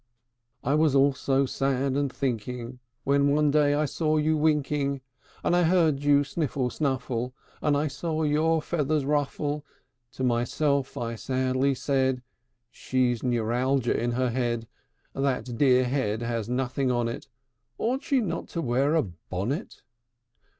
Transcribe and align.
IV. 0.63 0.67
"I 0.69 0.73
was 0.73 0.95
also 0.95 1.45
sad, 1.45 1.93
and 1.93 2.11
thinking, 2.11 2.79
When 3.03 3.35
one 3.35 3.51
day 3.51 3.75
I 3.75 3.85
saw 3.85 4.17
you 4.17 4.35
winking, 4.35 5.01
And 5.43 5.55
I 5.55 5.61
heard 5.61 6.03
you 6.03 6.23
sniffle 6.23 6.71
snuffle, 6.71 7.35
And 7.61 7.77
I 7.77 7.87
saw 7.87 8.23
your 8.23 8.63
feathers 8.63 9.05
ruffle: 9.05 9.63
To 10.13 10.23
myself 10.23 10.97
I 10.97 11.13
sadly 11.13 11.75
said, 11.75 12.23
'She's 12.71 13.21
neuralgia 13.21 13.95
in 13.95 14.13
her 14.13 14.31
head! 14.31 14.67
That 15.13 15.55
dear 15.59 15.83
head 15.83 16.23
has 16.23 16.49
nothing 16.49 16.89
on 16.89 17.07
it! 17.07 17.27
Ought 17.77 18.01
she 18.01 18.21
not 18.21 18.47
to 18.47 18.61
wear 18.63 18.95
a 18.95 19.03
bonnet?' 19.03 19.83